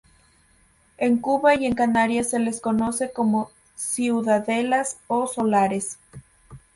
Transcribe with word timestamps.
En 0.97 1.17
Cuba 1.19 1.53
y 1.53 1.67
en 1.67 1.75
Canarias 1.75 2.31
se 2.31 2.39
les 2.39 2.59
conoce 2.59 3.11
como 3.13 3.51
"ciudadelas" 3.75 4.97
o 5.05 5.27
"solares". 5.27 5.99